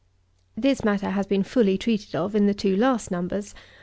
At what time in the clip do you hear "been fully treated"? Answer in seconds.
1.27-2.15